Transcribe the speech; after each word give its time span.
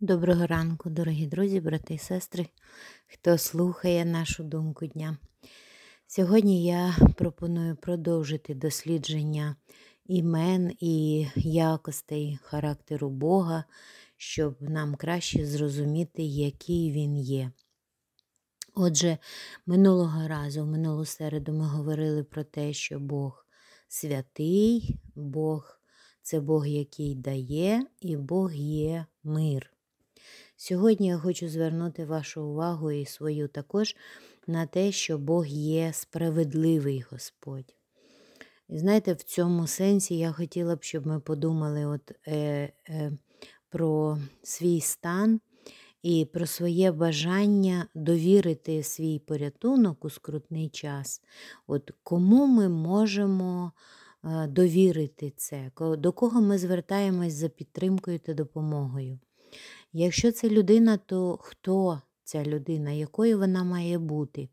Доброго 0.00 0.46
ранку, 0.46 0.90
дорогі 0.90 1.26
друзі, 1.26 1.60
брати 1.60 1.94
і 1.94 1.98
сестри, 1.98 2.46
хто 3.06 3.38
слухає 3.38 4.04
нашу 4.04 4.44
думку 4.44 4.86
дня. 4.86 5.18
Сьогодні 6.06 6.64
я 6.64 6.96
пропоную 7.16 7.76
продовжити 7.76 8.54
дослідження 8.54 9.56
імен 10.06 10.72
і 10.80 11.26
якостей 11.36 12.38
характеру 12.42 13.10
Бога, 13.10 13.64
щоб 14.16 14.62
нам 14.62 14.94
краще 14.94 15.46
зрозуміти, 15.46 16.22
який 16.22 16.92
він 16.92 17.16
є. 17.16 17.52
Отже, 18.74 19.18
минулого 19.66 20.28
разу, 20.28 20.62
в 20.62 20.66
минулу 20.66 21.04
середу, 21.04 21.52
ми 21.52 21.66
говорили 21.66 22.24
про 22.24 22.44
те, 22.44 22.72
що 22.72 22.98
Бог 23.00 23.46
святий, 23.88 25.00
Бог 25.14 25.80
це 26.22 26.40
Бог, 26.40 26.66
який 26.66 27.14
дає, 27.14 27.86
і 28.00 28.16
Бог 28.16 28.54
є 28.54 29.06
мир. 29.24 29.77
Сьогодні 30.60 31.06
я 31.06 31.18
хочу 31.18 31.48
звернути 31.48 32.04
вашу 32.04 32.42
увагу 32.42 32.90
і 32.90 33.06
свою 33.06 33.48
також 33.48 33.96
на 34.46 34.66
те, 34.66 34.92
що 34.92 35.18
Бог 35.18 35.46
є 35.46 35.92
справедливий 35.92 37.04
Господь. 37.10 37.74
І 38.68 38.78
знаєте, 38.78 39.12
в 39.12 39.22
цьому 39.22 39.66
сенсі 39.66 40.18
я 40.18 40.32
хотіла 40.32 40.76
б, 40.76 40.82
щоб 40.82 41.06
ми 41.06 41.20
подумали 41.20 41.86
от, 41.86 42.12
е, 42.26 42.72
е, 42.88 43.12
про 43.68 44.18
свій 44.42 44.80
стан 44.80 45.40
і 46.02 46.24
про 46.32 46.46
своє 46.46 46.92
бажання 46.92 47.86
довірити 47.94 48.82
свій 48.82 49.18
порятунок 49.18 50.04
у 50.04 50.10
скрутний 50.10 50.68
час. 50.68 51.22
От 51.66 51.90
Кому 52.02 52.46
ми 52.46 52.68
можемо 52.68 53.72
е, 54.24 54.46
довірити 54.46 55.32
це, 55.36 55.70
до 55.80 56.12
кого 56.12 56.40
ми 56.40 56.58
звертаємось 56.58 57.32
за 57.32 57.48
підтримкою 57.48 58.18
та 58.18 58.34
допомогою. 58.34 59.18
Якщо 59.92 60.32
це 60.32 60.48
людина, 60.48 60.96
то 60.96 61.38
хто 61.40 62.00
ця 62.24 62.44
людина, 62.44 62.90
якою 62.90 63.38
вона 63.38 63.64
має 63.64 63.98
бути? 63.98 64.48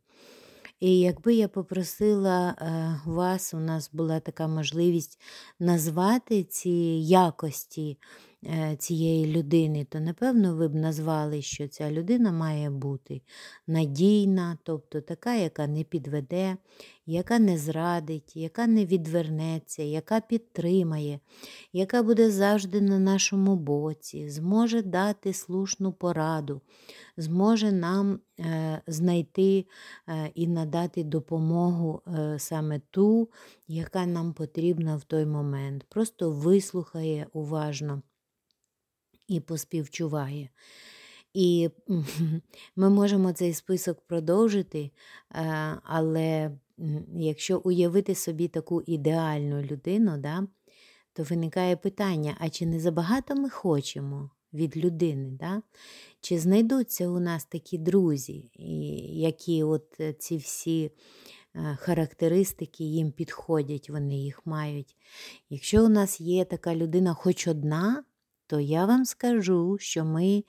І 0.79 0.99
якби 0.99 1.35
я 1.35 1.47
попросила 1.47 2.49
е, 2.49 3.01
вас, 3.05 3.53
у 3.53 3.59
нас 3.59 3.89
була 3.93 4.19
така 4.19 4.47
можливість 4.47 5.19
назвати 5.59 6.43
ці 6.43 6.69
якості 7.09 7.97
цієї 8.77 9.27
людини, 9.27 9.85
то 9.89 9.99
напевно 9.99 10.55
ви 10.55 10.67
б 10.67 10.75
назвали, 10.75 11.41
що 11.41 11.67
ця 11.67 11.91
людина 11.91 12.31
має 12.31 12.69
бути 12.69 13.21
надійна, 13.67 14.57
тобто 14.63 15.01
така, 15.01 15.35
яка 15.35 15.67
не 15.67 15.83
підведе, 15.83 16.57
яка 17.05 17.39
не 17.39 17.57
зрадить, 17.57 18.35
яка 18.35 18.67
не 18.67 18.85
відвернеться, 18.85 19.83
яка 19.83 20.19
підтримає, 20.19 21.19
яка 21.73 22.03
буде 22.03 22.31
завжди 22.31 22.81
на 22.81 22.99
нашому 22.99 23.55
боці, 23.55 24.29
зможе 24.29 24.81
дати 24.81 25.33
слушну 25.33 25.93
пораду, 25.93 26.61
зможе 27.17 27.71
нам 27.71 28.19
е, 28.39 28.81
знайти 28.87 29.65
е, 30.07 30.31
і 30.35 30.47
надати 30.47 31.03
допомогу 31.03 32.01
е, 32.07 32.39
саме 32.39 32.81
ту, 32.91 33.29
яка 33.67 34.05
нам 34.05 34.33
потрібна 34.33 34.95
в 34.95 35.03
той 35.03 35.25
момент. 35.25 35.85
Просто 35.89 36.31
вислухає 36.31 37.27
уважно 37.33 38.01
і 39.27 39.39
поспівчуває. 39.39 40.49
І 41.33 41.69
ми 42.75 42.89
можемо 42.89 43.33
цей 43.33 43.53
список 43.53 44.01
продовжити, 44.01 44.79
е, 44.79 44.91
але 45.83 46.51
якщо 47.15 47.57
уявити 47.57 48.15
собі 48.15 48.47
таку 48.47 48.81
ідеальну 48.81 49.61
людину, 49.61 50.17
да, 50.17 50.47
то 51.13 51.23
виникає 51.23 51.75
питання: 51.75 52.37
а 52.39 52.49
чи 52.49 52.65
не 52.65 52.79
забагато 52.79 53.35
ми 53.35 53.49
хочемо 53.49 54.29
від 54.53 54.77
людини? 54.77 55.37
Да? 55.39 55.61
Чи 56.21 56.39
знайдуться 56.39 57.07
у 57.07 57.19
нас 57.19 57.45
такі 57.45 57.77
друзі, 57.77 58.51
які 59.13 59.63
от 59.63 60.01
ці 60.19 60.37
всі 60.37 60.91
е, 61.55 61.77
характеристики 61.79 62.83
їм 62.83 63.11
підходять, 63.11 63.89
вони 63.89 64.17
їх 64.17 64.45
мають? 64.45 64.95
Якщо 65.49 65.85
у 65.85 65.89
нас 65.89 66.21
є 66.21 66.45
така 66.45 66.75
людина, 66.75 67.13
хоч 67.13 67.47
одна, 67.47 68.03
то 68.47 68.59
я 68.59 68.85
вам 68.85 69.05
скажу, 69.05 69.77
що 69.79 70.05
ми 70.05 70.43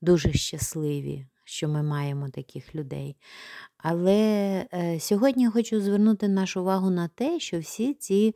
дуже 0.00 0.32
щасливі, 0.32 1.26
що 1.44 1.68
ми 1.68 1.82
маємо 1.82 2.28
таких 2.28 2.74
людей. 2.74 3.16
Але 3.78 4.16
е, 4.72 5.00
сьогодні 5.00 5.42
я 5.42 5.50
хочу 5.50 5.80
звернути 5.80 6.28
нашу 6.28 6.60
увагу 6.60 6.90
на 6.90 7.08
те, 7.08 7.40
що 7.40 7.58
всі 7.60 7.94
ці 7.94 8.34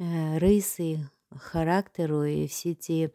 е, 0.00 0.38
риси 0.38 1.00
характеру 1.36 2.26
і 2.26 2.44
всі 2.44 2.74
ці 2.74 3.08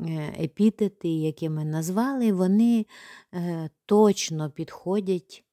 е, 0.00 0.34
епітети, 0.44 1.08
які 1.08 1.48
ми 1.48 1.64
назвали, 1.64 2.32
вони 2.32 2.86
точно 3.86 4.50
підходять 4.50 5.44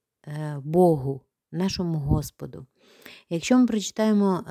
Богу, 0.57 1.21
нашому 1.51 1.97
Господу. 1.97 2.65
Якщо 3.29 3.57
ми 3.57 3.67
прочитаємо 3.67 4.43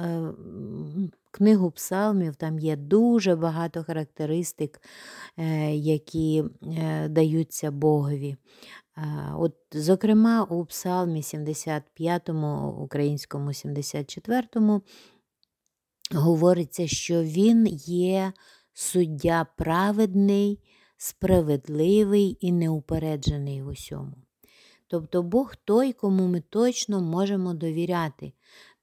книгу 1.31 1.71
псалмів, 1.71 2.37
там 2.37 2.59
є 2.59 2.77
дуже 2.77 3.37
багато 3.37 3.85
характеристик, 3.85 4.81
е, 5.37 5.75
які 5.75 6.45
е, 6.63 7.09
даються 7.09 7.71
Богові. 7.71 8.37
От, 9.37 9.55
Зокрема, 9.73 10.45
у 10.45 10.65
Псалмі 10.65 11.23
75, 11.23 12.29
українському 12.79 13.53
74, 13.53 14.49
говориться, 16.15 16.87
що 16.87 17.23
він 17.23 17.67
є 17.87 18.33
суддя 18.73 19.47
праведний, 19.57 20.61
справедливий 20.97 22.39
і 22.41 22.53
неупереджений 22.53 23.63
в 23.63 23.69
усьому. 23.69 24.13
Тобто 24.89 25.23
Бог 25.23 25.57
той, 25.65 25.93
кому 25.93 26.27
ми 26.27 26.41
точно 26.41 27.01
можемо 27.01 27.55
довіряти, 27.55 28.33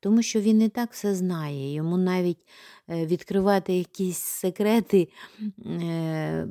тому 0.07 0.21
що 0.21 0.41
він 0.41 0.61
і 0.61 0.69
так 0.69 0.91
все 0.91 1.15
знає. 1.15 1.73
Йому 1.73 1.97
навіть 1.97 2.47
е, 2.89 3.05
відкривати 3.05 3.73
якісь 3.73 4.17
секрети 4.17 5.09
е, 5.65 6.47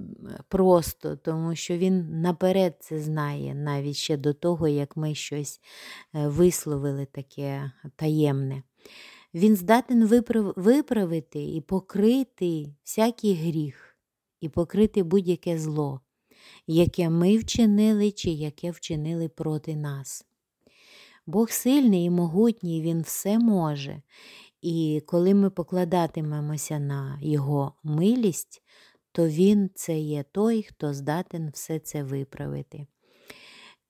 просто, 0.48 1.16
тому 1.16 1.54
що 1.54 1.76
він 1.76 2.20
наперед 2.20 2.76
це 2.80 3.00
знає, 3.00 3.54
навіть 3.54 3.96
ще 3.96 4.16
до 4.16 4.32
того, 4.32 4.68
як 4.68 4.96
ми 4.96 5.14
щось 5.14 5.60
е, 6.14 6.28
висловили 6.28 7.06
таке 7.12 7.72
таємне. 7.96 8.62
Він 9.34 9.56
здатен 9.56 10.06
виправити 10.56 11.44
і 11.44 11.60
покрити 11.60 12.66
всякий 12.84 13.34
гріх, 13.34 13.96
і 14.40 14.48
покрити 14.48 15.02
будь-яке 15.02 15.58
зло 15.58 16.00
яке 16.66 17.10
ми 17.10 17.38
вчинили 17.38 18.10
чи 18.10 18.30
яке 18.30 18.70
вчинили 18.70 19.28
проти 19.28 19.76
нас. 19.76 20.26
Бог 21.26 21.50
сильний 21.50 22.04
і 22.04 22.10
могутній, 22.10 22.82
Він 22.82 23.02
все 23.02 23.38
може, 23.38 24.02
і 24.62 25.02
коли 25.06 25.34
ми 25.34 25.50
покладатимемося 25.50 26.78
на 26.78 27.18
Його 27.22 27.72
милість, 27.82 28.62
то 29.12 29.28
Він 29.28 29.70
це 29.74 29.98
є 29.98 30.24
той, 30.32 30.62
хто 30.62 30.94
здатен 30.94 31.50
все 31.54 31.78
це 31.78 32.02
виправити. 32.02 32.86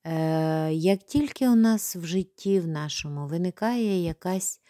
Е, 0.05 0.73
Як 0.73 1.03
тільки 1.03 1.49
у 1.49 1.55
нас 1.55 1.97
в 1.97 2.05
житті 2.05 2.61
в 2.61 2.69
нашому 2.69 3.27
виникає 3.27 4.05
якась 4.05 4.61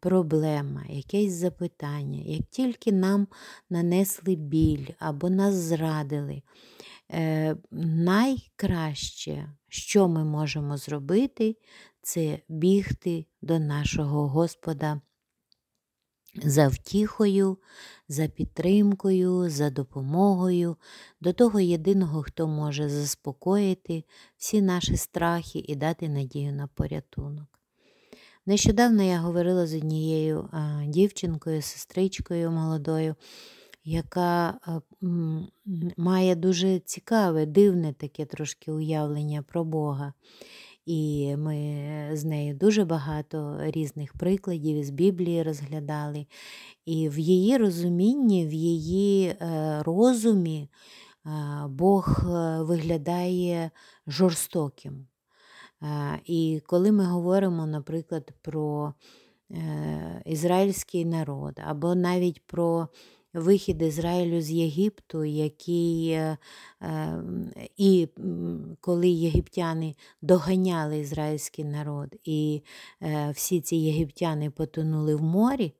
проблема, 0.00 0.84
якесь 0.88 1.32
запитання, 1.32 2.20
як 2.24 2.42
тільки 2.50 2.92
нам 2.92 3.28
нанесли 3.70 4.34
біль 4.34 4.86
або 4.98 5.30
нас 5.30 5.54
зрадили, 5.54 6.42
Е, 7.14 7.56
найкраще, 7.70 9.52
що 9.68 10.08
ми 10.08 10.24
можемо 10.24 10.76
зробити, 10.76 11.56
це 12.02 12.38
бігти 12.48 13.26
до 13.42 13.58
нашого 13.58 14.28
Господа 14.28 15.00
за 16.34 16.68
втіхою, 16.68 17.58
за 18.08 18.28
підтримкою, 18.28 19.50
за 19.50 19.70
допомогою, 19.70 20.76
до 21.20 21.32
того 21.32 21.60
єдиного, 21.60 22.22
хто 22.22 22.48
може 22.48 22.88
заспокоїти 22.88 24.04
всі 24.36 24.62
наші 24.62 24.96
страхи 24.96 25.64
і 25.68 25.76
дати 25.76 26.08
надію 26.08 26.52
на 26.52 26.66
порятунок. 26.66 27.51
Нещодавно 28.46 29.02
я 29.02 29.18
говорила 29.18 29.66
з 29.66 29.74
однією 29.74 30.48
дівчинкою, 30.86 31.62
сестричкою 31.62 32.50
молодою 32.50 33.14
яка 33.84 34.58
е, 34.68 34.80
має 35.96 36.34
дуже 36.34 36.78
цікаве, 36.78 37.46
дивне 37.46 37.92
таке 37.92 38.24
трошки 38.24 38.72
уявлення 38.72 39.42
про 39.42 39.64
Бога. 39.64 40.12
І 40.86 41.34
ми 41.36 42.10
з 42.12 42.24
нею 42.24 42.54
дуже 42.54 42.84
багато 42.84 43.58
різних 43.60 44.12
прикладів 44.12 44.84
з 44.84 44.90
Біблії 44.90 45.42
розглядали. 45.42 46.26
І 46.84 47.08
в 47.08 47.18
її 47.18 47.56
розумінні, 47.56 48.46
в 48.46 48.52
її 48.52 49.26
е, 49.26 49.82
розумі 49.82 50.68
е, 51.26 51.30
Бог 51.68 52.20
виглядає 52.60 53.70
жорстоким. 54.06 55.06
І 56.24 56.62
коли 56.66 56.92
ми 56.92 57.04
говоримо, 57.04 57.66
наприклад, 57.66 58.32
про 58.42 58.94
ізраїльський 60.24 61.04
народ, 61.04 61.60
або 61.66 61.94
навіть 61.94 62.46
про 62.46 62.88
вихід 63.34 63.82
Ізраїлю 63.82 64.40
з 64.40 64.50
Єгипту, 64.50 65.24
який 65.24 66.10
е, 66.10 66.38
і 67.76 68.08
коли 68.80 69.08
єгиптяни 69.08 69.94
доганяли 70.22 70.98
ізраїльський 70.98 71.64
народ, 71.64 72.16
і 72.24 72.62
всі 73.34 73.60
ці 73.60 73.76
єгиптяни 73.76 74.50
потонули 74.50 75.14
в 75.14 75.22
морі, 75.22 75.74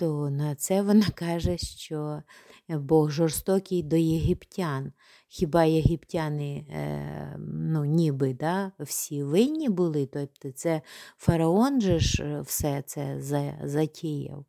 то 0.00 0.30
на 0.30 0.54
це 0.54 0.82
вона 0.82 1.06
каже, 1.14 1.58
що 1.58 2.22
Бог 2.68 3.10
жорстокий 3.10 3.82
до 3.82 3.96
єгиптян. 3.96 4.92
Хіба 5.28 5.64
єгиптяни 5.64 6.64
е, 6.70 7.36
ну, 7.48 7.84
ніби 7.84 8.34
да, 8.34 8.72
всі 8.78 9.22
винні 9.22 9.68
були? 9.68 10.06
Тобто 10.06 10.50
це 10.50 10.82
фараон 11.18 11.80
же 11.80 11.98
ж 11.98 12.24
е, 12.24 12.40
все 12.40 12.82
це 12.86 13.16
затіяв. 13.64 14.44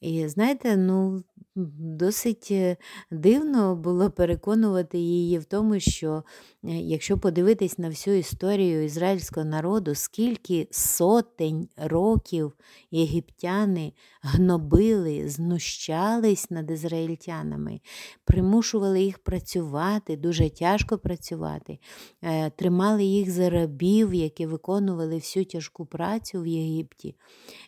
І 0.00 0.28
знаєте, 0.28 0.76
ну, 0.76 1.22
досить 1.56 2.48
е, 2.50 2.76
дивно 3.10 3.76
було 3.76 4.10
переконувати 4.10 4.98
її 4.98 5.38
в 5.38 5.44
тому, 5.44 5.80
що 5.80 6.22
е, 6.64 6.68
якщо 6.68 7.18
подивитись 7.18 7.78
на 7.78 7.88
всю 7.88 8.16
історію 8.16 8.84
ізраїльського 8.84 9.46
народу, 9.46 9.94
скільки 9.94 10.68
сотень 10.70 11.68
років 11.76 12.52
єгиптяни 12.90 13.92
гнобили, 14.22 15.28
знущались 15.28 16.50
над 16.50 16.70
ізраїльтянами, 16.70 17.80
примушували 18.24 19.02
їх 19.02 19.18
працювати, 19.18 20.16
дуже 20.16 20.50
тяжко 20.50 20.98
працювати, 20.98 21.78
е, 22.22 22.50
тримали 22.50 23.04
їх 23.04 23.30
за 23.30 23.50
рабів, 23.50 24.14
які 24.14 24.46
виконували 24.46 25.14
всю 25.14 25.44
тяжку 25.44 25.86
працю 25.86 26.42
в 26.42 26.46
Єгипті. 26.46 27.14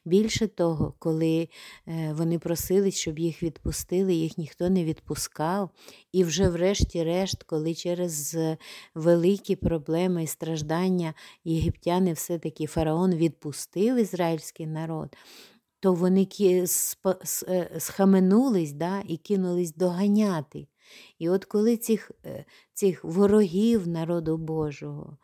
Більше 0.04 0.46
того, 0.46 0.94
коли 0.98 1.48
вони 2.12 2.38
просили, 2.38 2.90
щоб 2.90 3.18
їх 3.18 3.42
відпустили, 3.42 3.77
їх 4.14 4.38
ніхто 4.38 4.70
не 4.70 4.84
відпускав. 4.84 5.70
І 6.12 6.24
вже, 6.24 6.48
врешті-решт, 6.48 7.42
коли 7.42 7.74
через 7.74 8.36
великі 8.94 9.56
проблеми 9.56 10.24
і 10.24 10.26
страждання 10.26 11.14
єгиптяни 11.44 12.12
все-таки 12.12 12.66
фараон 12.66 13.14
відпустив 13.14 13.96
ізраїльський 13.96 14.66
народ, 14.66 15.16
то 15.80 15.92
вони 15.94 16.28
е, 16.46 16.66
схаменулись 17.78 18.72
да, 18.72 19.02
і 19.08 19.16
кинулись 19.16 19.74
доганяти. 19.74 20.66
І 21.18 21.28
от 21.28 21.44
коли 21.44 21.76
цих 21.76 22.10
е, 22.24 22.44
цих 22.72 23.04
ворогів 23.04 23.88
народу 23.88 24.36
Божого, 24.36 25.16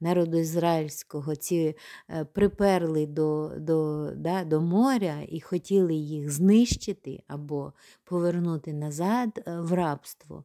народу 0.00 0.38
ізраїльського, 0.38 1.36
ці 1.36 1.76
е, 2.10 2.24
приперли 2.24 3.06
до 3.06 3.52
до, 3.58 4.10
да, 4.16 4.44
до 4.44 4.60
моря 4.60 5.26
і 5.28 5.40
хотіли 5.40 5.94
їх 5.94 6.30
знищити 6.30 7.22
або 7.26 7.72
повернути 8.04 8.72
назад 8.72 9.42
е, 9.46 9.60
в 9.60 9.72
рабство, 9.72 10.44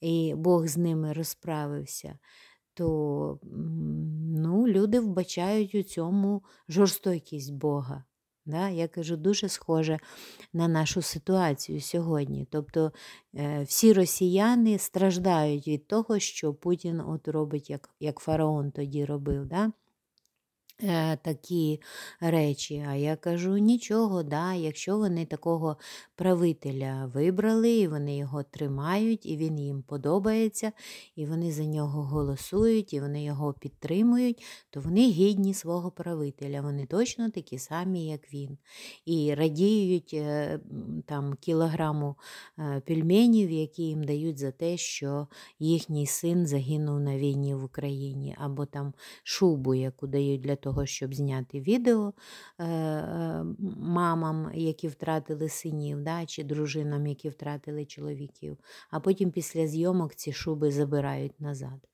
і 0.00 0.34
Бог 0.36 0.66
з 0.66 0.76
ними 0.76 1.12
розправився, 1.12 2.18
то 2.74 3.38
ну, 4.36 4.68
люди 4.68 5.00
вбачають 5.00 5.74
у 5.74 5.82
цьому 5.82 6.42
жорстокість 6.68 7.54
Бога. 7.54 8.04
Да? 8.46 8.68
Я 8.68 8.88
кажу, 8.88 9.16
дуже 9.16 9.48
схоже 9.48 9.98
на 10.52 10.68
нашу 10.68 11.02
ситуацію 11.02 11.80
сьогодні. 11.80 12.46
Тобто 12.50 12.92
е, 13.34 13.62
всі 13.62 13.92
росіяни 13.92 14.78
страждають 14.78 15.68
від 15.68 15.86
того, 15.86 16.18
що 16.18 16.54
Путін 16.54 17.00
от 17.00 17.28
робить, 17.28 17.70
як 17.70 17.90
як 18.00 18.18
фараон 18.20 18.70
тоді 18.70 19.04
робив. 19.04 19.46
Да? 19.46 19.72
Е, 20.82 21.16
такі 21.16 21.80
речі. 22.20 22.84
А 22.88 22.94
я 22.94 23.16
кажу, 23.16 23.58
нічого, 23.58 24.22
да, 24.22 24.54
якщо 24.54 24.96
вони 24.96 25.26
такого 25.26 25.76
правителя 26.16 27.10
вибрали, 27.14 27.70
і 27.70 27.88
вони 27.88 28.16
його 28.16 28.42
тримають, 28.42 29.26
і 29.26 29.36
він 29.36 29.58
їм 29.58 29.82
подобається, 29.82 30.72
і 31.16 31.26
вони 31.26 31.52
за 31.52 31.64
нього 31.64 32.02
голосують, 32.02 32.92
і 32.92 33.00
вони 33.00 33.24
його 33.24 33.52
підтримують, 33.52 34.44
то 34.70 34.80
вони 34.80 35.10
гідні 35.10 35.54
свого 35.54 35.90
правителя. 35.90 36.60
Вони 36.60 36.86
точно 36.86 37.30
такі 37.30 37.58
самі, 37.58 38.06
як 38.06 38.34
він. 38.34 38.58
І 39.04 39.34
радіють 39.34 40.14
е, 40.14 40.60
там 41.06 41.34
кілограму 41.34 42.16
е, 42.58 42.82
пельменів, 42.86 43.50
які 43.50 43.82
їм 43.82 44.04
дають 44.04 44.38
за 44.38 44.50
те, 44.50 44.76
що 44.76 45.26
їхній 45.58 46.06
син 46.06 46.46
загинув 46.46 47.00
на 47.00 47.18
війні 47.18 47.54
в 47.54 47.64
Україні, 47.64 48.36
або 48.38 48.66
там 48.66 48.92
шубу, 49.22 49.74
яку 49.74 50.06
дають 50.06 50.40
для 50.40 50.56
того, 50.64 50.86
щоб 50.86 51.14
зняти 51.14 51.60
відео 51.60 52.12
е, 52.58 52.64
е, 52.64 53.44
мамам, 53.78 54.50
які 54.54 54.88
втратили 54.88 55.48
синів, 55.48 56.00
да, 56.00 56.26
чи 56.26 56.44
дружинам, 56.44 57.06
які 57.06 57.28
втратили 57.28 57.84
чоловіків, 57.84 58.58
а 58.90 59.00
потім 59.00 59.30
після 59.30 59.66
зйомок 59.66 60.14
ці 60.14 60.32
шуби 60.32 60.70
забирають 60.70 61.40
назад. 61.40 61.88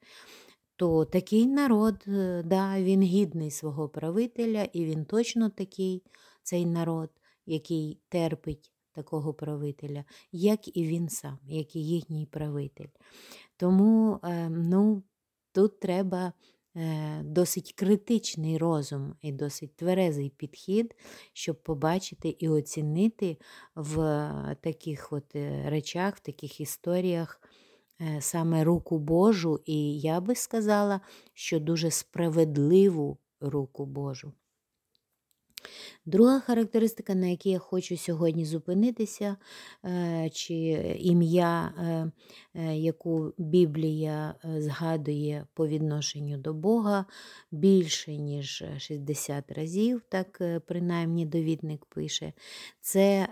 То 0.76 1.05
такий 1.05 1.46
народ, 1.46 2.05
е, 2.08 2.43
да, 2.46 2.82
він 2.82 3.02
гідний 3.02 3.50
свого 3.50 3.88
правителя, 3.88 4.64
і 4.73 4.84
він 4.84 5.05
точно 5.05 5.50
такий, 5.50 6.02
цей 6.43 6.66
народ, 6.66 7.11
який 7.46 7.99
терпить 8.08 8.73
такого 8.93 9.34
правителя, 9.34 10.05
як 10.32 10.76
і 10.76 10.87
він 10.87 11.08
сам, 11.08 11.38
як 11.46 11.76
і 11.76 11.84
їхній 11.84 12.26
правитель. 12.26 12.88
Тому 13.56 14.20
ну, 14.50 15.02
тут 15.52 15.81
треба 15.81 16.32
досить 17.22 17.72
критичний 17.72 18.58
розум 18.58 19.14
і 19.22 19.32
досить 19.32 19.76
тверезий 19.76 20.31
підхід, 20.31 20.96
щоб 21.32 21.62
побачити 21.62 22.28
і 22.28 22.49
оцінити 22.49 23.37
в 23.75 23.96
таких 24.61 25.12
от 25.12 25.37
е, 25.37 25.70
речах, 25.70 26.17
в 26.17 26.20
таких 26.20 26.61
історіях 26.61 27.40
е, 28.00 28.20
саме 28.20 28.64
руку 28.64 28.99
Божу, 28.99 29.61
і 29.67 30.00
я 30.00 30.20
би 30.20 30.34
сказала, 30.34 31.00
що 31.34 31.61
дуже 31.61 31.90
справедливу 31.90 33.19
руку 33.40 33.87
Божу. 33.87 34.32
Друга 36.10 36.40
характеристика, 36.40 37.14
на 37.14 37.26
якій 37.26 37.50
я 37.50 37.58
хочу 37.58 37.96
сьогодні 37.96 38.44
зупинитися, 38.44 39.36
е, 39.84 40.30
чи 40.32 40.54
ім'я, 41.00 41.72
е, 41.78 42.10
е, 42.54 42.76
яку 42.76 43.32
Біблія 43.38 44.34
згадує 44.58 45.46
по 45.54 45.68
відношенню 45.68 46.38
до 46.38 46.54
Бога 46.54 47.04
більше, 47.50 48.16
ніж 48.16 48.64
60 48.78 49.52
разів, 49.52 50.02
так 50.08 50.42
принаймні 50.66 51.26
довідник 51.26 51.84
пише, 51.84 52.32
це 52.80 53.28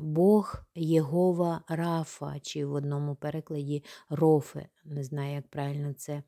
Бог 0.00 0.62
Єгова 0.74 1.62
Рафа, 1.68 2.34
чи 2.42 2.66
в 2.66 2.72
одному 2.72 3.14
перекладі 3.14 3.84
Рофе, 4.08 4.68
не 4.84 5.04
знаю, 5.04 5.34
як 5.34 5.48
правильно 5.48 5.92
це 5.92 6.22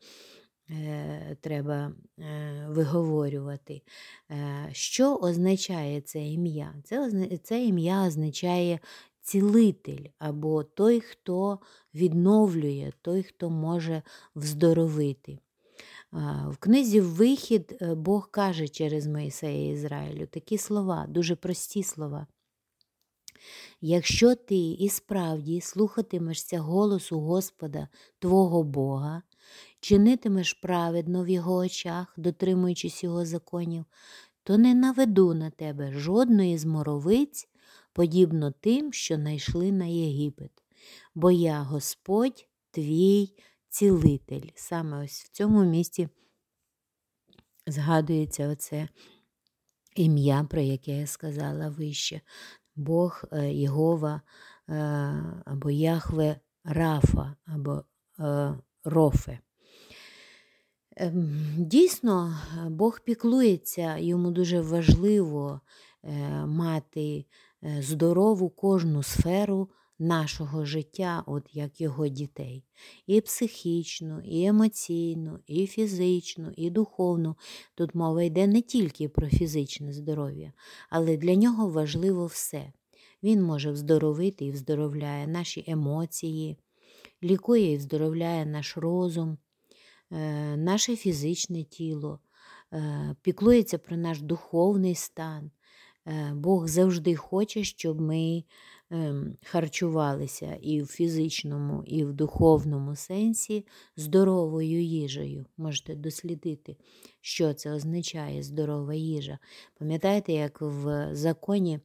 треба 1.40 1.92
е, 2.18 2.66
виговорювати. 2.68 3.82
Е, 4.30 4.68
що 4.72 5.16
означає 5.16 6.00
це 6.00 6.26
ім'я? 6.26 6.74
Це, 6.84 7.28
Це 7.42 7.64
ім'я 7.64 8.06
означає 8.06 8.78
цілитель 9.20 10.06
або 10.18 10.62
той, 10.62 11.00
хто 11.00 11.58
відновлює, 11.94 12.92
той, 13.02 13.22
хто 13.22 13.50
може 13.50 14.02
вздоровити. 14.36 15.38
В 16.48 16.56
книзі 16.58 17.00
Вихід 17.00 17.78
Бог 17.96 18.30
каже 18.30 18.68
через 18.68 19.06
Моїсея 19.06 19.72
Ізраїлю 19.72 20.26
такі 20.26 20.58
слова, 20.58 21.06
дуже 21.08 21.36
прості 21.36 21.82
слова. 21.82 22.26
Якщо 23.80 24.34
ти 24.34 24.56
і 24.56 24.88
справді 24.88 25.60
слухатимешся 25.60 26.60
голосу 26.60 27.20
Господа 27.20 27.88
Твого 28.18 28.62
Бога 28.62 29.22
чинитимеш 29.80 30.52
праведно 30.52 31.24
в 31.24 31.28
його 31.28 31.56
очах, 31.56 32.14
дотримуючись 32.16 33.04
його 33.04 33.24
законів, 33.24 33.84
то 34.42 34.58
не 34.58 34.74
наведу 34.74 35.34
на 35.34 35.50
тебе 35.50 35.92
жодної 35.92 36.58
з 36.58 36.64
моровиць, 36.64 37.48
подібно 37.92 38.50
тим, 38.60 38.92
що 38.92 39.18
найшли 39.18 39.72
на 39.72 39.84
Єгипет. 39.84 40.50
Бо 41.14 41.30
я 41.30 41.62
Господь 41.62 42.46
твій 42.70 43.34
цілитель. 43.68 44.48
Саме 44.54 45.04
ось 45.04 45.22
в 45.22 45.28
цьому 45.28 45.64
місці 45.64 46.08
згадується 47.66 48.48
оце 48.48 48.88
ім'я, 49.96 50.46
про 50.50 50.60
яке 50.60 51.00
я 51.00 51.06
сказала 51.06 51.68
вище. 51.68 52.20
Бог 52.76 53.24
е, 53.32 53.52
Єгова 53.52 54.20
е, 54.68 54.74
або 55.44 55.70
Яхве 55.70 56.40
Рафа 56.64 57.36
або 57.46 57.84
е, 58.20 58.54
Рофе. 58.84 59.38
Ем, 60.96 61.54
дійсно, 61.58 62.36
Бог 62.70 63.00
піклується, 63.00 63.98
йому 63.98 64.30
дуже 64.30 64.60
важливо 64.60 65.60
е, 66.02 66.10
мати 66.46 67.24
е, 67.64 67.82
здорову 67.82 68.50
кожну 68.50 69.02
сферу 69.02 69.68
нашого 69.98 70.64
життя, 70.64 71.22
от 71.26 71.42
як 71.52 71.80
його 71.80 72.08
дітей. 72.08 72.64
І 73.06 73.20
психічну, 73.20 74.20
і 74.24 74.44
емоційну, 74.44 75.38
і 75.46 75.66
фізичну, 75.66 76.52
і 76.56 76.70
духовну. 76.70 77.36
Тут 77.74 77.94
мова 77.94 78.22
йде 78.22 78.46
не 78.46 78.60
тільки 78.60 79.08
про 79.08 79.28
фізичне 79.28 79.92
здоров'я, 79.92 80.52
але 80.90 81.16
для 81.16 81.34
нього 81.34 81.68
важливо 81.68 82.26
все. 82.26 82.72
Він 83.22 83.42
може 83.42 83.70
вздоровити 83.70 84.44
і 84.44 84.50
вздоровляє 84.50 85.26
наші 85.26 85.64
емоції, 85.66 86.58
лікує 87.24 87.72
і 87.72 87.76
вздоровляє 87.76 88.46
наш 88.46 88.76
розум, 88.76 89.38
е, 90.10 90.56
наше 90.56 90.96
фізичне 90.96 91.64
тіло, 91.64 92.20
е, 92.72 93.16
піклується 93.22 93.78
про 93.78 93.96
наш 93.96 94.22
духовний 94.22 94.94
стан. 94.94 95.50
Е, 96.06 96.32
Бог 96.34 96.68
завжди 96.68 97.16
хоче, 97.16 97.64
щоб 97.64 98.00
ми 98.00 98.44
ем, 98.90 99.36
харчувалися 99.44 100.58
і 100.62 100.82
в 100.82 100.86
фізичному, 100.86 101.82
і 101.86 102.04
в 102.04 102.12
духовному 102.12 102.96
сенсі 102.96 103.66
здоровою 103.96 104.82
їжею. 104.82 105.46
Можете 105.56 105.94
дослідити, 105.94 106.76
що 107.20 107.54
це 107.54 107.72
означає 107.72 108.42
здорова 108.42 108.94
їжа. 108.94 109.38
Пам'ятаєте, 109.78 110.32
як 110.32 110.60
в 110.60 111.08
законі 111.14 111.80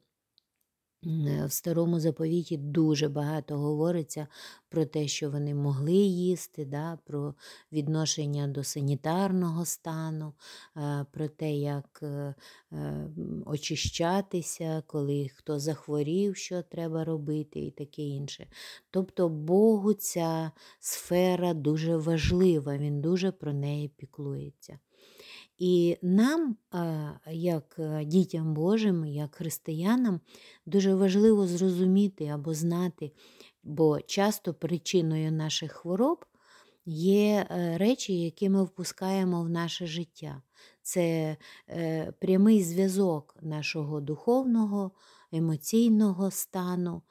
в 1.46 1.52
старому 1.52 2.00
заповіті 2.00 2.58
дуже 2.58 3.10
багато 3.10 3.58
говориться 3.58 4.28
про 4.70 4.86
те, 4.86 5.08
що 5.08 5.30
вони 5.30 5.56
могли 5.56 5.94
їсти, 5.94 6.66
да, 6.66 7.00
про 7.06 7.34
відношення 7.72 8.48
до 8.48 8.64
санітарного 8.64 9.66
стану, 9.66 10.34
е, 10.78 11.06
про 11.12 11.28
те, 11.28 11.54
як 11.54 12.00
е, 12.04 12.36
е, 12.72 13.08
очищатися, 13.46 14.84
коли 14.88 15.30
хто 15.36 15.60
захворів, 15.60 16.36
що 16.36 16.62
треба 16.62 17.04
робити, 17.04 17.60
і 17.60 17.72
таке 17.72 18.02
інше. 18.02 18.48
Тобто 18.92 19.30
Богу 19.30 19.94
ця 19.94 20.52
сфера 20.80 21.54
дуже 21.54 21.98
важлива, 21.98 22.78
він 22.78 23.02
дуже 23.02 23.32
про 23.32 23.54
неї 23.54 23.88
піклується. 23.88 24.80
І 25.58 25.98
нам, 26.02 26.56
як 27.32 27.80
дітям 28.04 28.54
Божим, 28.54 29.06
як 29.06 29.36
християнам, 29.36 30.20
дуже 30.66 30.96
важливо 30.96 31.48
зрозуміти 31.48 32.28
або 32.28 32.54
знати, 32.54 33.12
бо 33.64 34.02
часто 34.02 34.54
причиною 34.54 35.32
наших 35.32 35.72
хвороб 35.72 36.26
є 36.88 37.48
е, 37.52 37.78
речі, 37.78 38.20
які 38.22 38.50
ми 38.50 38.64
впускаємо 38.64 39.44
в 39.44 39.50
наше 39.50 39.88
життя. 39.88 40.42
Це 40.82 41.38
е, 41.70 42.12
прямий 42.20 42.64
зв'язок 42.64 43.36
нашого 43.42 44.02
духовного, 44.02 44.92
емоційного 45.32 46.32
стану. 46.32 47.02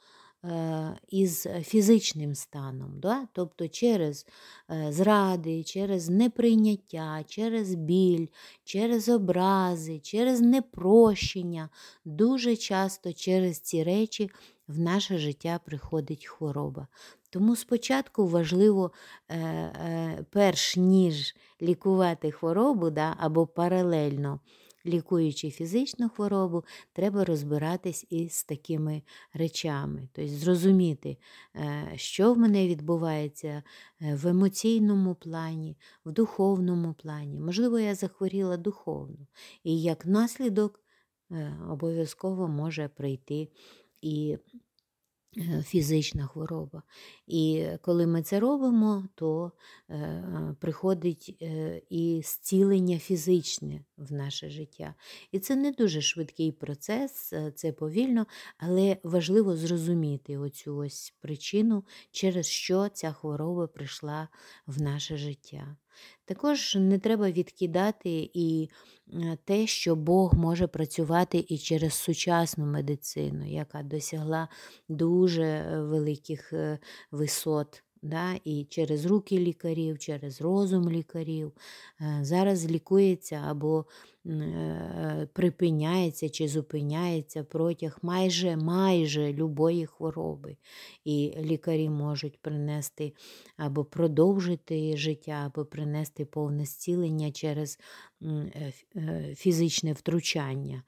Е, 0.45 0.95
із 1.09 1.47
фізичним 1.61 2.35
станом, 2.35 2.99
да? 2.99 3.27
тобто 3.33 3.67
через 3.67 4.25
е, 4.71 4.91
зради, 4.91 5.63
через 5.63 6.09
неприйняття, 6.09 7.23
через 7.27 7.75
біль, 7.75 8.27
через 8.63 9.09
образи, 9.09 9.99
через 9.99 10.41
непрощення, 10.41 11.69
дуже 12.05 12.55
часто 12.55 13.13
через 13.13 13.59
ці 13.59 13.83
речі 13.83 14.29
в 14.67 14.79
наше 14.79 15.17
життя 15.17 15.59
приходить 15.65 16.25
хвороба. 16.25 16.87
Тому 17.29 17.55
спочатку 17.55 18.27
важливо, 18.27 18.91
е, 19.31 20.25
перш 20.29 20.77
ніж 20.77 21.35
лікувати 21.61 22.31
хворобу 22.31 22.89
да, 22.89 23.15
або 23.19 23.47
паралельно 23.47 24.39
лікуючи 24.87 25.51
фізичну 25.51 26.09
хворобу, 26.09 26.63
треба 26.93 27.25
розбиратись 27.25 28.05
із 28.09 28.43
такими 28.43 29.01
речами, 29.33 30.09
тобто 30.13 30.31
зрозуміти, 30.31 31.17
е, 31.55 31.91
що 31.95 32.33
в 32.33 32.37
мене 32.37 32.67
відбувається 32.67 33.63
е, 34.01 34.15
в 34.15 34.27
емоційному 34.27 35.15
плані, 35.15 35.77
в 36.05 36.11
духовному 36.11 36.93
плані. 36.93 37.39
Можливо, 37.39 37.79
я 37.79 37.95
захворіла 37.95 38.57
духовно. 38.57 39.27
І 39.63 39.81
як 39.81 40.05
наслідок 40.05 40.79
е, 41.31 41.57
обов'язково 41.69 42.47
може 42.47 42.87
прийти 42.87 43.49
і 44.01 44.37
фізична 45.63 46.27
хвороба. 46.27 46.83
І 47.27 47.67
коли 47.81 48.07
ми 48.07 48.23
це 48.23 48.39
робимо, 48.39 49.05
то 49.15 49.51
е, 49.89 50.55
приходить 50.59 51.37
е, 51.41 51.81
і 51.89 52.21
зцілення 52.25 52.99
фізичне 52.99 53.85
в 53.97 54.13
наше 54.13 54.49
життя. 54.49 54.95
І 55.31 55.39
це 55.39 55.55
не 55.55 55.71
дуже 55.71 56.01
швидкий 56.01 56.51
процес, 56.51 57.33
це 57.55 57.71
повільно, 57.71 58.25
але 58.57 58.97
важливо 59.03 59.55
зрозуміти 59.55 60.37
оцю 60.37 60.77
ось 60.77 61.13
причину, 61.21 61.83
через 62.11 62.45
що 62.45 62.89
ця 62.89 63.11
хвороба 63.11 63.67
прийшла 63.67 64.27
в 64.67 64.81
наше 64.81 65.17
життя. 65.17 65.77
Також 66.25 66.75
не 66.75 66.99
треба 66.99 67.31
відкидати 67.31 68.29
і 68.33 68.69
е, 69.13 69.37
те, 69.45 69.67
що 69.67 69.95
Бог 69.95 70.33
може 70.33 70.67
працювати 70.67 71.45
і 71.47 71.57
через 71.57 71.93
сучасну 71.93 72.65
медицину, 72.65 73.45
яка 73.49 73.83
досягла 73.83 74.47
дуже 74.89 75.43
е, 75.43 75.81
великих 75.81 76.53
е, 76.53 76.79
висот 77.11 77.83
да, 78.07 78.33
і 78.43 78.63
через 78.69 79.05
руки 79.05 79.39
лікарів, 79.39 79.99
через 79.99 80.41
розум 80.41 80.89
лікарів. 80.89 81.51
Е, 82.01 82.19
зараз 82.21 82.71
лікується 82.71 83.43
або 83.47 83.85
е, 84.25 85.27
припиняється 85.33 86.29
чи 86.29 86.47
зупиняється 86.47 87.43
протяг 87.43 87.99
майже 88.01 88.57
майже 88.57 89.33
любої 89.33 89.85
хвороби. 89.85 90.57
І 91.05 91.33
лікарі 91.39 91.89
можуть 91.89 92.41
принести 92.41 93.13
або 93.57 93.85
продовжити 93.85 94.97
життя, 94.97 95.43
або 95.45 95.65
принести 95.65 96.25
повне 96.25 96.65
зцілення 96.65 97.31
через 97.31 97.79
е, 98.21 98.73
фізичне 99.35 99.93
втручання, 99.93 100.83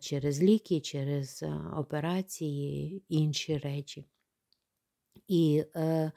через 0.00 0.42
ліки, 0.42 0.80
через 0.80 1.44
операції, 1.76 3.02
інші 3.08 3.58
речі. 3.58 4.04
І 5.28 5.64
е, 5.74 5.80
е, 5.80 6.12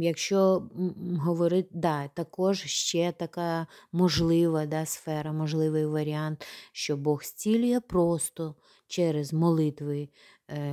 якщо 0.00 0.70
говорити, 1.20 1.68
да, 1.72 2.08
також 2.08 2.64
ще 2.64 3.12
така 3.12 3.66
можлива 3.92 4.66
да, 4.66 4.86
сфера, 4.86 5.32
можливий 5.32 5.86
варіант, 5.86 6.46
що 6.72 6.96
Бог 6.96 7.24
зцілює 7.24 7.80
просто 7.80 8.54
через 8.86 9.32
молитви 9.32 10.08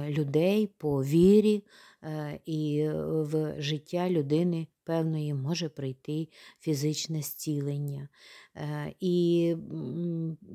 людей 0.10 0.68
по 0.68 1.04
вірі, 1.04 1.64
е, 2.04 2.40
і 2.46 2.90
в 3.06 3.56
життя 3.62 4.10
людини 4.10 4.68
певної 4.84 5.34
може 5.34 5.70
прийти 5.70 6.28
фізичне 6.60 7.22
зцілення. 7.22 8.10
Е, 8.56 8.94
і 9.00 9.56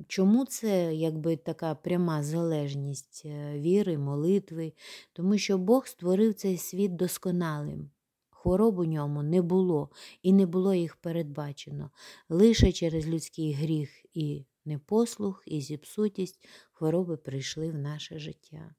чому 0.08 0.44
це 0.44 0.94
якби 0.94 1.36
така 1.36 1.74
пряма 1.74 2.22
залежність 2.22 3.22
е, 3.24 3.58
віри, 3.58 3.98
молитви? 3.98 4.72
Тому 5.12 5.38
що 5.38 5.58
Бог 5.58 5.86
створив 5.86 6.34
цей 6.34 6.56
світ 6.56 6.96
досконалим. 6.96 7.90
Хвороб 8.30 8.78
у 8.78 8.84
ньому 8.84 9.22
не 9.22 9.42
було 9.42 9.90
і 10.22 10.32
не 10.32 10.46
було 10.46 10.74
їх 10.74 10.96
передбачено. 10.96 11.90
Лише 12.28 12.72
через 12.72 13.08
людський 13.08 13.52
гріх 13.52 13.90
і 14.14 14.44
непослух, 14.64 15.42
і 15.46 15.60
зіпсутість 15.60 16.48
хвороби 16.72 17.16
прийшли 17.16 17.70
в 17.70 17.78
наше 17.78 18.18
життя. 18.18 18.74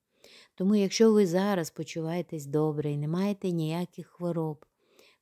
Тому, 0.55 0.75
якщо 0.75 1.13
ви 1.13 1.27
зараз 1.27 1.69
почуваєтесь 1.69 2.45
добре 2.45 2.91
і 2.91 2.97
не 2.97 3.07
маєте 3.07 3.51
ніяких 3.51 4.07
хвороб, 4.07 4.65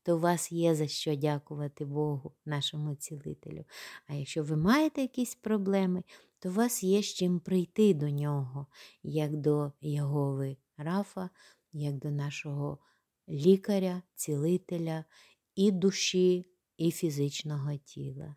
то 0.03 0.17
у 0.17 0.19
вас 0.19 0.51
є 0.51 0.75
за 0.75 0.87
що 0.87 1.15
дякувати 1.15 1.85
Богу, 1.85 2.33
нашому 2.45 2.95
цілителю. 2.95 3.65
А 4.07 4.13
якщо 4.13 4.43
ви 4.43 4.55
маєте 4.57 5.01
якісь 5.01 5.35
проблеми, 5.35 6.03
то 6.39 6.49
у 6.49 6.51
вас 6.51 6.83
є 6.83 7.01
з 7.01 7.05
чим 7.05 7.39
прийти 7.39 7.93
до 7.93 8.09
нього, 8.09 8.67
як 9.03 9.37
до 9.37 9.71
Єгови 9.81 10.57
Рафа, 10.77 11.29
як 11.73 11.95
до 11.95 12.11
нашого 12.11 12.77
лікаря, 13.29 14.01
цілителя 14.15 15.05
і 15.55 15.71
душі, 15.71 16.45
і 16.77 16.91
фізичного 16.91 17.77
тіла. 17.77 18.35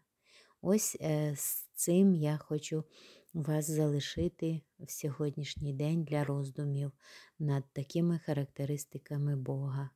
Ось 0.62 0.96
е, 1.00 1.34
з 1.36 1.62
цим 1.72 2.14
я 2.14 2.36
хочу 2.38 2.84
вас 3.34 3.70
залишити 3.70 4.60
в 4.80 4.90
сьогоднішній 4.90 5.72
день 5.72 6.04
для 6.04 6.24
роздумів 6.24 6.92
над 7.38 7.64
такими 7.72 8.18
характеристиками 8.18 9.36
Бога 9.36 9.90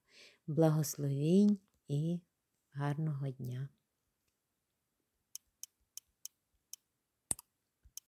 благословінь 0.47 1.59
і 1.89 2.21
гарного 2.73 3.31
дня! 3.31 3.69